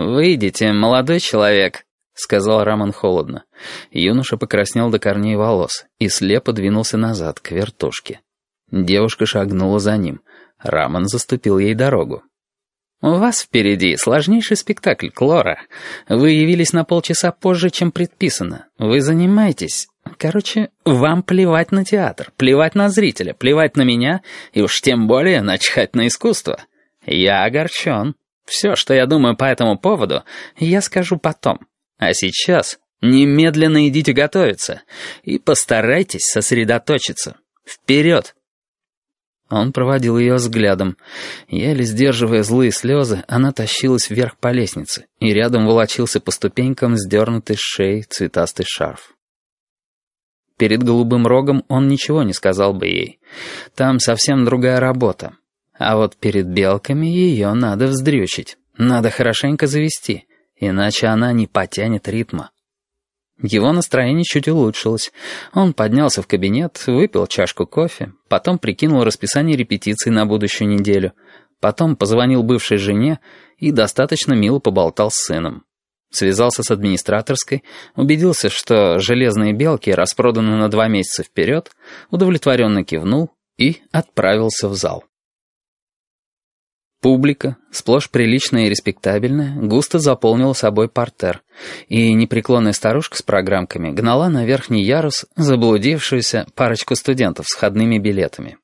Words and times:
«Выйдите, 0.00 0.72
молодой 0.72 1.20
человек»,— 1.20 1.84
сказал 2.14 2.64
Рамон 2.64 2.90
холодно. 2.90 3.44
Юноша 3.90 4.38
покраснел 4.38 4.88
до 4.88 4.98
корней 4.98 5.36
волос 5.36 5.84
и 5.98 6.08
слепо 6.08 6.52
двинулся 6.52 6.96
назад, 6.96 7.38
к 7.38 7.50
вертушке. 7.50 8.20
Девушка 8.70 9.26
шагнула 9.26 9.78
за 9.78 9.98
ним. 9.98 10.22
Рамон 10.58 11.06
заступил 11.06 11.58
ей 11.58 11.74
дорогу. 11.74 12.22
«У 13.02 13.10
вас 13.10 13.42
впереди 13.42 13.96
сложнейший 13.96 14.56
спектакль, 14.56 15.10
Клора. 15.10 15.58
Вы 16.08 16.30
явились 16.30 16.72
на 16.72 16.84
полчаса 16.84 17.30
позже, 17.30 17.68
чем 17.68 17.92
предписано. 17.92 18.68
Вы 18.78 19.02
занимаетесь... 19.02 19.88
Короче, 20.16 20.70
вам 20.84 21.22
плевать 21.22 21.72
на 21.72 21.84
театр, 21.84 22.32
плевать 22.38 22.74
на 22.74 22.88
зрителя, 22.88 23.34
плевать 23.34 23.76
на 23.76 23.82
меня 23.82 24.22
и 24.52 24.62
уж 24.62 24.80
тем 24.80 25.06
более 25.06 25.42
начхать 25.42 25.94
на 25.94 26.06
искусство. 26.06 26.58
Я 27.04 27.44
огорчен. 27.44 28.14
Все, 28.50 28.74
что 28.74 28.92
я 28.92 29.06
думаю 29.06 29.36
по 29.36 29.44
этому 29.44 29.78
поводу, 29.78 30.24
я 30.58 30.82
скажу 30.82 31.16
потом. 31.18 31.60
А 31.98 32.12
сейчас 32.12 32.80
немедленно 33.00 33.88
идите 33.88 34.12
готовиться 34.12 34.82
и 35.22 35.38
постарайтесь 35.38 36.24
сосредоточиться. 36.24 37.36
Вперед!» 37.64 38.34
Он 39.50 39.72
проводил 39.72 40.18
ее 40.18 40.34
взглядом. 40.34 40.96
Еле 41.48 41.84
сдерживая 41.84 42.42
злые 42.42 42.72
слезы, 42.72 43.24
она 43.28 43.52
тащилась 43.52 44.10
вверх 44.10 44.36
по 44.38 44.48
лестнице, 44.48 45.06
и 45.20 45.32
рядом 45.32 45.66
волочился 45.66 46.20
по 46.20 46.32
ступенькам 46.32 46.96
сдернутый 46.96 47.56
с 47.56 47.60
шеи 47.60 48.02
цветастый 48.02 48.66
шарф. 48.68 49.14
Перед 50.56 50.82
голубым 50.82 51.26
рогом 51.26 51.64
он 51.68 51.86
ничего 51.86 52.24
не 52.24 52.32
сказал 52.32 52.74
бы 52.74 52.86
ей. 52.86 53.20
Там 53.76 54.00
совсем 54.00 54.44
другая 54.44 54.80
работа. 54.80 55.36
А 55.80 55.96
вот 55.96 56.14
перед 56.16 56.46
белками 56.46 57.06
ее 57.06 57.54
надо 57.54 57.86
вздрючить. 57.86 58.58
Надо 58.76 59.08
хорошенько 59.08 59.66
завести, 59.66 60.26
иначе 60.56 61.06
она 61.06 61.32
не 61.32 61.46
потянет 61.46 62.06
ритма. 62.06 62.50
Его 63.42 63.72
настроение 63.72 64.24
чуть 64.24 64.46
улучшилось. 64.46 65.10
Он 65.54 65.72
поднялся 65.72 66.20
в 66.20 66.26
кабинет, 66.26 66.82
выпил 66.86 67.26
чашку 67.26 67.66
кофе, 67.66 68.12
потом 68.28 68.58
прикинул 68.58 69.04
расписание 69.04 69.56
репетиций 69.56 70.12
на 70.12 70.26
будущую 70.26 70.68
неделю, 70.68 71.14
потом 71.60 71.96
позвонил 71.96 72.42
бывшей 72.42 72.76
жене 72.76 73.18
и 73.56 73.72
достаточно 73.72 74.34
мило 74.34 74.58
поболтал 74.58 75.10
с 75.10 75.16
сыном. 75.16 75.64
Связался 76.10 76.62
с 76.62 76.70
администраторской, 76.70 77.64
убедился, 77.96 78.50
что 78.50 78.98
железные 78.98 79.54
белки 79.54 79.90
распроданы 79.90 80.56
на 80.58 80.68
два 80.68 80.88
месяца 80.88 81.22
вперед, 81.22 81.70
удовлетворенно 82.10 82.84
кивнул 82.84 83.30
и 83.56 83.80
отправился 83.92 84.68
в 84.68 84.74
зал. 84.74 85.04
Публика, 87.00 87.56
сплошь 87.70 88.10
приличная 88.10 88.66
и 88.66 88.68
респектабельная, 88.68 89.56
густо 89.56 89.98
заполнила 89.98 90.52
собой 90.52 90.90
портер, 90.90 91.42
и 91.88 92.12
непреклонная 92.12 92.72
старушка 92.72 93.16
с 93.16 93.22
программками 93.22 93.90
гнала 93.90 94.28
на 94.28 94.44
верхний 94.44 94.84
ярус 94.84 95.24
заблудившуюся 95.34 96.46
парочку 96.54 96.94
студентов 96.96 97.46
с 97.48 97.56
входными 97.56 97.98
билетами. 97.98 98.58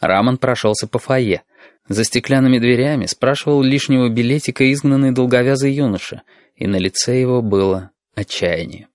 Рамон 0.00 0.38
прошелся 0.38 0.86
по 0.86 1.00
фойе. 1.00 1.42
За 1.88 2.04
стеклянными 2.04 2.58
дверями 2.58 3.06
спрашивал 3.06 3.62
лишнего 3.62 4.08
билетика 4.08 4.72
изгнанный 4.72 5.12
долговязый 5.12 5.72
юноша, 5.72 6.22
и 6.54 6.68
на 6.68 6.76
лице 6.76 7.20
его 7.20 7.42
было 7.42 7.90
отчаяние. 8.14 8.86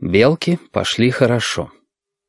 Белки 0.00 0.58
пошли 0.72 1.10
хорошо. 1.10 1.70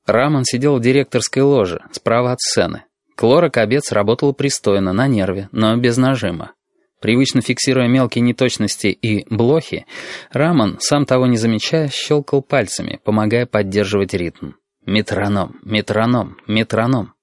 Рамон 0.06 0.44
сидел 0.44 0.78
в 0.78 0.82
директорской 0.82 1.44
ложе, 1.44 1.82
справа 1.92 2.34
от 2.34 2.42
сцены. 2.42 2.84
Клора 3.16 3.50
Кобец 3.50 3.92
работала 3.92 4.32
пристойно, 4.32 4.94
на 4.94 5.08
нерве, 5.08 5.50
но 5.52 5.76
без 5.78 5.98
нажима. 5.98 6.54
Привычно 7.00 7.42
фиксируя 7.42 7.88
мелкие 7.88 8.22
неточности 8.22 8.88
и 8.88 9.26
блохи, 9.30 9.86
Рамон, 10.32 10.78
сам 10.80 11.06
того 11.06 11.28
не 11.28 11.36
замечая, 11.36 11.90
щелкал 11.90 12.42
пальцами, 12.42 13.02
помогая 13.04 13.46
поддерживать 13.46 14.14
ритм. 14.14 14.52
Метроном, 14.86 15.60
метроном, 15.64 16.38
метроном. 16.48 17.14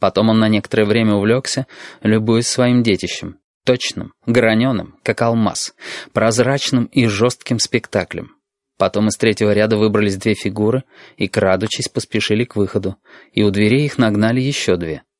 Потом 0.00 0.30
он 0.30 0.40
на 0.40 0.48
некоторое 0.48 0.84
время 0.84 1.14
увлекся, 1.14 1.66
любуясь 2.02 2.48
своим 2.48 2.82
детищем. 2.82 3.38
Точным, 3.64 4.12
граненым, 4.26 4.96
как 5.02 5.22
алмаз, 5.22 5.74
прозрачным 6.12 6.86
и 6.86 7.06
жестким 7.06 7.60
спектаклем. 7.60 8.32
Потом 8.78 9.08
из 9.08 9.16
третьего 9.16 9.52
ряда 9.52 9.76
выбрались 9.78 10.16
две 10.16 10.34
фигуры 10.34 10.82
и, 11.16 11.28
крадучись, 11.28 11.88
поспешили 11.88 12.44
к 12.44 12.56
выходу, 12.56 12.96
и 13.32 13.42
у 13.42 13.50
дверей 13.50 13.86
их 13.86 13.96
нагнали 13.96 14.40
еще 14.40 14.76
две— 14.76 15.02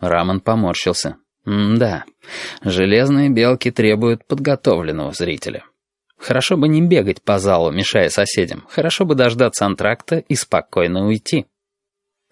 Рамон 0.00 0.40
поморщился. 0.40 1.16
«Да, 1.44 2.04
железные 2.62 3.30
белки 3.30 3.70
требуют 3.70 4.26
подготовленного 4.26 5.12
зрителя. 5.12 5.64
Хорошо 6.18 6.56
бы 6.56 6.68
не 6.68 6.82
бегать 6.82 7.22
по 7.22 7.38
залу, 7.38 7.70
мешая 7.70 8.10
соседям. 8.10 8.66
Хорошо 8.68 9.04
бы 9.04 9.14
дождаться 9.14 9.64
антракта 9.64 10.16
и 10.16 10.34
спокойно 10.34 11.06
уйти». 11.06 11.46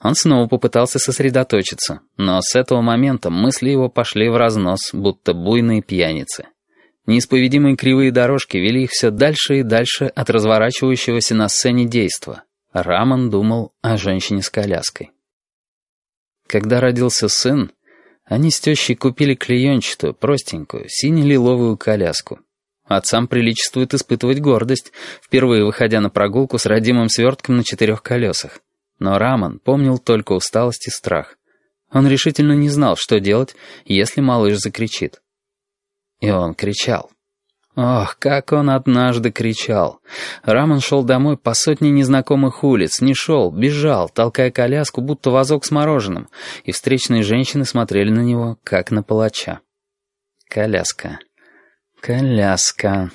Он 0.00 0.14
снова 0.14 0.46
попытался 0.46 0.98
сосредоточиться, 0.98 2.00
но 2.16 2.40
с 2.40 2.54
этого 2.54 2.82
момента 2.82 3.30
мысли 3.30 3.70
его 3.70 3.88
пошли 3.88 4.28
в 4.28 4.36
разнос, 4.36 4.90
будто 4.92 5.32
буйные 5.32 5.82
пьяницы. 5.82 6.46
Неисповедимые 7.06 7.74
кривые 7.74 8.12
дорожки 8.12 8.58
вели 8.58 8.84
их 8.84 8.90
все 8.92 9.10
дальше 9.10 9.60
и 9.60 9.62
дальше 9.62 10.04
от 10.04 10.30
разворачивающегося 10.30 11.34
на 11.34 11.48
сцене 11.48 11.86
действа. 11.86 12.44
Рамон 12.72 13.30
думал 13.30 13.72
о 13.80 13.96
женщине 13.96 14.42
с 14.42 14.50
коляской. 14.50 15.10
Когда 16.48 16.80
родился 16.80 17.28
сын, 17.28 17.70
они 18.24 18.50
с 18.50 18.58
тещей 18.58 18.96
купили 18.96 19.34
клеенчатую, 19.34 20.14
простенькую, 20.14 20.86
сине-лиловую 20.88 21.76
коляску. 21.76 22.40
Отцам 22.84 23.28
приличествует 23.28 23.92
испытывать 23.92 24.40
гордость, 24.40 24.92
впервые 25.22 25.64
выходя 25.66 26.00
на 26.00 26.08
прогулку 26.08 26.56
с 26.56 26.64
родимым 26.64 27.10
свертком 27.10 27.58
на 27.58 27.64
четырех 27.64 28.02
колесах. 28.02 28.60
Но 28.98 29.18
Рамон 29.18 29.58
помнил 29.58 29.98
только 29.98 30.32
усталость 30.32 30.88
и 30.88 30.90
страх. 30.90 31.36
Он 31.92 32.08
решительно 32.08 32.54
не 32.54 32.70
знал, 32.70 32.96
что 32.96 33.20
делать, 33.20 33.54
если 33.84 34.22
малыш 34.22 34.56
закричит. 34.56 35.20
И 36.20 36.30
он 36.30 36.54
кричал. 36.54 37.10
Ох, 37.76 38.16
как 38.18 38.52
он 38.52 38.70
однажды 38.70 39.30
кричал. 39.30 40.00
Рамон 40.42 40.80
шел 40.80 41.04
домой 41.04 41.36
по 41.36 41.54
сотне 41.54 41.90
незнакомых 41.90 42.64
улиц, 42.64 43.00
не 43.00 43.14
шел, 43.14 43.52
бежал, 43.52 44.08
толкая 44.08 44.50
коляску, 44.50 45.00
будто 45.00 45.30
вазок 45.30 45.64
с 45.64 45.70
мороженым, 45.70 46.28
и 46.64 46.72
встречные 46.72 47.22
женщины 47.22 47.64
смотрели 47.64 48.10
на 48.10 48.20
него, 48.20 48.58
как 48.64 48.90
на 48.90 49.02
палача. 49.04 49.60
Коляска. 50.48 51.20
Коляска. 52.00 53.10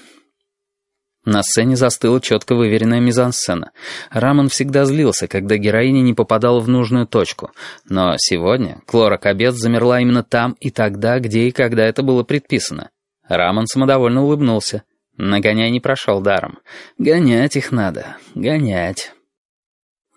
На 1.26 1.42
сцене 1.42 1.78
застыла 1.78 2.20
четко 2.20 2.54
выверенная 2.54 3.00
мизансцена. 3.00 3.72
Рамон 4.12 4.50
всегда 4.50 4.84
злился, 4.84 5.28
когда 5.28 5.56
героиня 5.58 6.02
не 6.02 6.14
попадала 6.14 6.60
в 6.60 6.68
нужную 6.68 7.08
точку. 7.08 7.52
Но 7.88 8.16
сегодня 8.18 8.82
Клора 8.86 9.18
Кобец 9.18 9.56
замерла 9.56 10.02
именно 10.02 10.24
там 10.24 10.58
и 10.60 10.70
тогда, 10.70 11.20
где 11.20 11.48
и 11.48 11.52
когда 11.52 11.86
это 11.86 12.04
было 12.04 12.24
предписано. 12.24 12.90
Рамон 13.38 13.68
самодовольно 13.68 14.24
улыбнулся. 14.24 14.84
Нагоняй 15.18 15.70
не 15.70 15.80
прошел 15.80 16.22
даром. 16.22 16.60
Гонять 16.98 17.56
их 17.56 17.72
надо, 17.72 18.18
гонять. 18.34 19.14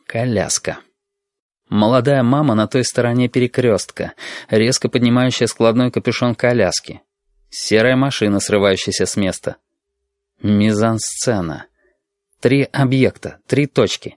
Коляска. 0.06 0.78
Молодая 1.68 2.22
мама 2.22 2.54
на 2.54 2.68
той 2.68 2.84
стороне 2.84 3.28
перекрестка, 3.28 4.12
резко 4.48 4.88
поднимающая 4.88 5.48
складной 5.48 5.90
капюшон 5.90 6.34
коляски. 6.34 7.02
Серая 7.50 7.96
машина, 7.96 8.40
срывающаяся 8.40 9.04
с 9.04 9.16
места. 9.16 9.56
Мизансцена. 10.42 11.66
Три 12.40 12.62
объекта, 12.72 13.40
три 13.46 13.66
точки. 13.66 14.16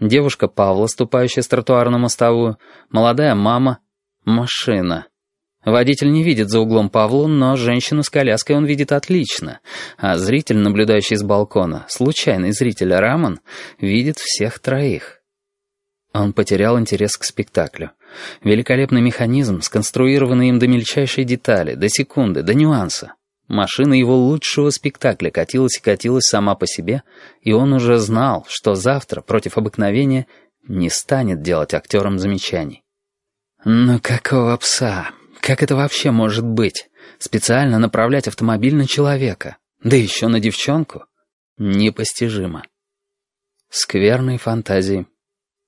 Девушка 0.00 0.48
Павла, 0.48 0.86
ступающая 0.86 1.42
с 1.42 1.48
тротуара 1.48 1.90
на 1.90 1.98
мостовую, 1.98 2.58
молодая 2.90 3.34
мама, 3.34 3.78
машина. 4.24 5.06
Водитель 5.70 6.10
не 6.10 6.22
видит 6.22 6.48
за 6.48 6.60
углом 6.60 6.88
Павлу, 6.88 7.26
но 7.26 7.54
женщину 7.56 8.02
с 8.02 8.08
коляской 8.08 8.56
он 8.56 8.64
видит 8.64 8.90
отлично, 8.90 9.60
а 9.98 10.16
зритель, 10.16 10.56
наблюдающий 10.56 11.16
с 11.16 11.22
балкона, 11.22 11.84
случайный 11.88 12.52
зритель 12.52 12.94
Рамон, 12.94 13.40
видит 13.78 14.16
всех 14.18 14.60
троих. 14.60 15.20
Он 16.14 16.32
потерял 16.32 16.78
интерес 16.78 17.18
к 17.18 17.24
спектаклю. 17.24 17.90
Великолепный 18.42 19.02
механизм, 19.02 19.60
сконструированный 19.60 20.48
им 20.48 20.58
до 20.58 20.66
мельчайшей 20.66 21.24
детали, 21.24 21.74
до 21.74 21.90
секунды, 21.90 22.42
до 22.42 22.54
нюанса. 22.54 23.14
Машина 23.46 23.92
его 23.92 24.16
лучшего 24.16 24.70
спектакля 24.70 25.30
катилась 25.30 25.76
и 25.76 25.82
катилась 25.82 26.24
сама 26.24 26.54
по 26.54 26.66
себе, 26.66 27.02
и 27.42 27.52
он 27.52 27.74
уже 27.74 27.98
знал, 27.98 28.46
что 28.48 28.74
завтра, 28.74 29.20
против 29.20 29.58
обыкновения, 29.58 30.26
не 30.66 30.88
станет 30.88 31.42
делать 31.42 31.74
актерам 31.74 32.18
замечаний. 32.18 32.82
«Ну 33.66 34.00
какого 34.00 34.56
пса?» 34.56 35.10
Как 35.48 35.62
это 35.62 35.76
вообще 35.76 36.10
может 36.10 36.44
быть? 36.44 36.90
Специально 37.18 37.78
направлять 37.78 38.28
автомобиль 38.28 38.74
на 38.74 38.86
человека, 38.86 39.56
да 39.82 39.96
еще 39.96 40.28
на 40.28 40.40
девчонку? 40.40 41.06
Непостижимо. 41.56 42.64
Скверные 43.70 44.36
фантазии. 44.36 45.06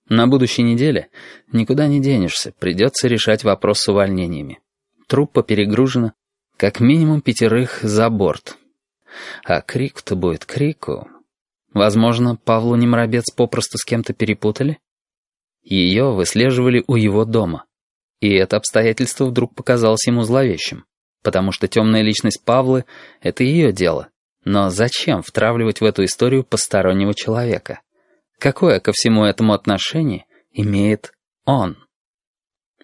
На 0.07 0.27
будущей 0.27 0.65
неделе 0.65 1.09
никуда 1.51 1.87
не 1.87 1.99
денешься, 1.99 2.53
придется 2.59 3.09
решать 3.09 3.43
вопрос 3.43 3.81
с 3.81 3.89
увольнениями. 3.89 4.61
Труппа 5.07 5.43
перегружена, 5.43 6.13
Как 6.59 6.81
минимум 6.81 7.23
пятерых 7.23 7.81
за 7.81 8.11
борт. 8.11 8.59
А 9.45 9.63
крик-то 9.63 10.15
будет 10.15 10.45
крику. 10.45 11.09
Возможно, 11.73 12.37
Павлу 12.37 12.77
Немробец 12.77 13.31
попросту 13.35 13.79
с 13.79 13.87
кем-то 13.87 14.13
перепутали? 14.13 14.79
Ее 15.63 16.13
выслеживали 16.13 16.85
у 16.87 16.97
его 16.97 17.25
дома. 17.25 17.65
И 18.21 18.35
это 18.35 18.57
обстоятельство 18.57 19.25
вдруг 19.25 19.55
показалось 19.55 20.07
ему 20.07 20.23
зловещим, 20.23 20.85
потому 21.23 21.53
что 21.53 21.69
темная 21.69 22.03
личность 22.03 22.45
Павлы— 22.45 22.85
это 23.23 23.45
ее 23.45 23.73
дело. 23.73 24.09
Но 24.45 24.71
зачем 24.71 25.23
втравливать 25.23 25.81
в 25.81 25.85
эту 25.85 26.05
историю 26.05 26.45
постороннего 26.45 27.15
человека? 27.15 27.81
Какое 28.39 28.81
ко 28.81 28.93
всему 28.93 29.25
этому 29.25 29.53
отношение 29.53 30.25
имеет 30.51 31.13
он? 31.45 31.77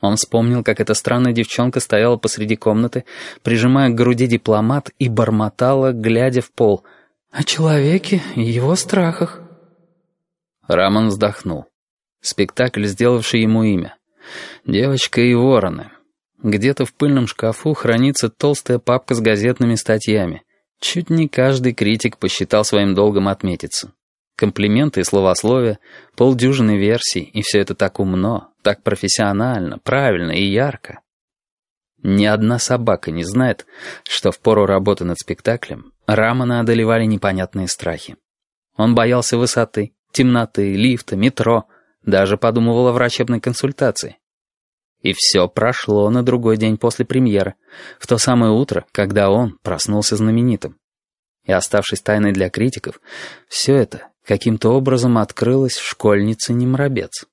Он 0.03 0.17
вспомнил, 0.17 0.62
как 0.62 0.81
эта 0.81 0.93
странная 0.93 1.33
девчонка 1.33 1.81
стояла 1.81 2.17
посреди 2.17 2.56
комнаты, 2.56 3.05
прижимая 3.43 3.88
к 3.88 3.94
груди 3.94 4.27
дипломат 4.27 4.91
и 4.99 5.09
бормотала, 5.09 5.93
глядя 5.93 6.43
в 6.43 6.53
пол, 6.53 6.85
о 7.31 7.43
человеке 7.44 8.23
и 8.35 8.43
его 8.43 8.77
страхах. 8.77 9.41
Рамон 10.69 11.09
вздохнул. 11.09 11.67
Спектакль, 12.21 12.85
сделавший 12.85 13.41
ему 13.43 13.62
имя. 13.62 13.97
«Девочка 14.64 15.20
и 15.20 15.34
вороны». 15.34 15.90
Где-то 16.43 16.84
в 16.84 16.93
пыльном 16.93 17.26
шкафу 17.26 17.75
хранится 17.75 18.28
толстая 18.28 18.78
папка 18.78 19.14
с 19.14 19.20
газетными 19.20 19.75
статьями. 19.75 20.43
Чуть 20.81 21.11
не 21.11 21.28
каждый 21.28 21.73
критик 21.73 22.19
посчитал 22.19 22.64
своим 22.64 22.94
долгом 22.94 23.28
отметиться. 23.28 23.93
Комплименты 24.37 25.00
и 25.00 25.05
словословия, 25.05 25.78
полдюжины 26.14 26.76
версий, 26.76 27.23
и 27.23 27.40
все 27.40 27.61
это 27.61 27.75
так 27.75 27.99
умно, 27.99 28.50
так 28.62 28.82
профессионально, 28.82 29.78
правильно 29.78 30.32
и 30.32 30.44
ярко. 30.44 31.00
Ни 32.02 32.26
одна 32.26 32.58
собака 32.58 33.11
не 33.11 33.25
знает, 33.25 33.67
что 34.05 34.31
в 34.31 34.38
пору 34.38 34.67
работы 34.67 35.05
над 35.05 35.19
спектаклем 35.19 35.93
Рамана 36.06 36.61
одолевали 36.61 37.05
непонятные 37.05 37.67
страхи. 37.67 38.17
Он 38.76 38.94
боялся 38.94 39.38
высоты, 39.38 39.94
темноты, 40.12 40.75
лифта, 40.75 41.17
метро, 41.17 41.64
даже 42.06 42.38
подумывал 42.38 42.88
о 42.88 42.93
врачебной 42.93 43.41
консультации. 43.41 44.17
И 45.03 45.12
все 45.14 45.49
прошло 45.49 46.08
на 46.08 46.23
другой 46.23 46.56
день 46.56 46.79
после 46.79 47.05
премьеры, 47.05 47.55
в 48.00 48.06
то 48.06 48.17
самое 48.17 48.53
утро, 48.53 48.87
когда 48.93 49.31
он 49.31 49.58
проснулся 49.62 50.17
знаменитым. 50.17 50.79
И 51.44 51.53
оставшись 51.53 52.00
тайной 52.00 52.32
для 52.32 52.49
критиков, 52.49 53.00
все 53.49 53.76
это 53.76 54.08
каким-то 54.25 54.70
образом 54.70 55.19
открылось 55.19 55.76
в 55.76 55.87
школьнице 55.87 56.53
Немробец. 56.53 57.26